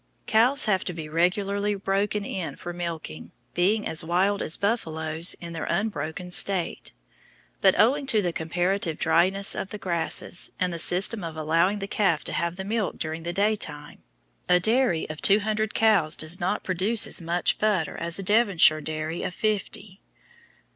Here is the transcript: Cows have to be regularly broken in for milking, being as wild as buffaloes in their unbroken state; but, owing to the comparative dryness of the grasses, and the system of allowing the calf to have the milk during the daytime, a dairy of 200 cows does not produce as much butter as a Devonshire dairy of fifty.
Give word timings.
Cows 0.25 0.65
have 0.65 0.83
to 0.85 0.93
be 0.93 1.07
regularly 1.07 1.75
broken 1.75 2.25
in 2.25 2.55
for 2.55 2.73
milking, 2.73 3.33
being 3.53 3.85
as 3.85 4.03
wild 4.03 4.41
as 4.41 4.57
buffaloes 4.57 5.35
in 5.39 5.53
their 5.53 5.65
unbroken 5.65 6.31
state; 6.31 6.91
but, 7.61 7.77
owing 7.79 8.07
to 8.07 8.19
the 8.19 8.33
comparative 8.33 8.97
dryness 8.97 9.53
of 9.53 9.69
the 9.69 9.77
grasses, 9.77 10.53
and 10.59 10.73
the 10.73 10.79
system 10.79 11.23
of 11.23 11.37
allowing 11.37 11.77
the 11.77 11.87
calf 11.87 12.23
to 12.23 12.33
have 12.33 12.55
the 12.55 12.65
milk 12.65 12.97
during 12.97 13.21
the 13.21 13.31
daytime, 13.31 14.01
a 14.49 14.59
dairy 14.59 15.07
of 15.07 15.21
200 15.21 15.75
cows 15.75 16.15
does 16.15 16.39
not 16.39 16.63
produce 16.63 17.05
as 17.05 17.21
much 17.21 17.59
butter 17.59 17.95
as 17.95 18.17
a 18.17 18.23
Devonshire 18.23 18.81
dairy 18.81 19.21
of 19.21 19.35
fifty. 19.35 20.01